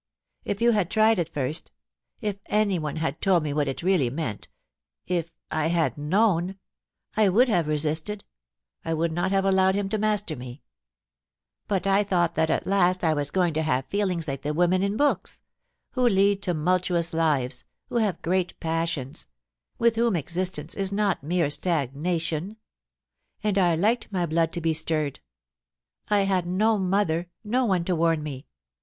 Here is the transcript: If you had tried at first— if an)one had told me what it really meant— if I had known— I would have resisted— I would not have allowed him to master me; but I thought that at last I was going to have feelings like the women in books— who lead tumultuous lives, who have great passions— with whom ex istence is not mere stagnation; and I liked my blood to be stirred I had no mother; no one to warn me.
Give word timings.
If 0.45 0.63
you 0.63 0.71
had 0.71 0.89
tried 0.89 1.19
at 1.19 1.29
first— 1.31 1.69
if 2.21 2.37
an)one 2.47 2.95
had 2.97 3.21
told 3.21 3.43
me 3.43 3.53
what 3.53 3.67
it 3.67 3.83
really 3.83 4.09
meant— 4.09 4.47
if 5.05 5.29
I 5.51 5.67
had 5.67 5.95
known— 5.95 6.55
I 7.15 7.29
would 7.29 7.47
have 7.49 7.67
resisted— 7.67 8.23
I 8.83 8.95
would 8.95 9.11
not 9.11 9.29
have 9.29 9.45
allowed 9.45 9.75
him 9.75 9.89
to 9.89 9.99
master 9.99 10.35
me; 10.35 10.63
but 11.67 11.85
I 11.85 12.03
thought 12.03 12.33
that 12.33 12.49
at 12.49 12.65
last 12.65 13.03
I 13.03 13.13
was 13.13 13.29
going 13.29 13.53
to 13.53 13.61
have 13.61 13.85
feelings 13.91 14.27
like 14.27 14.41
the 14.41 14.55
women 14.55 14.81
in 14.81 14.97
books— 14.97 15.43
who 15.91 16.09
lead 16.09 16.41
tumultuous 16.41 17.13
lives, 17.13 17.63
who 17.89 17.97
have 17.97 18.23
great 18.23 18.59
passions— 18.59 19.27
with 19.77 19.97
whom 19.97 20.15
ex 20.15 20.35
istence 20.35 20.75
is 20.75 20.91
not 20.91 21.21
mere 21.21 21.51
stagnation; 21.51 22.57
and 23.43 23.55
I 23.55 23.75
liked 23.75 24.11
my 24.11 24.25
blood 24.25 24.51
to 24.53 24.61
be 24.61 24.73
stirred 24.73 25.19
I 26.09 26.21
had 26.21 26.47
no 26.47 26.79
mother; 26.79 27.29
no 27.43 27.65
one 27.65 27.85
to 27.85 27.93
warn 27.95 28.23
me. 28.23 28.47